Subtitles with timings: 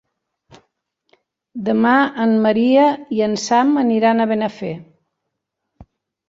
[1.67, 1.91] Demà
[2.23, 2.87] en Maria
[3.19, 4.73] i en Sam aniran a Benafer.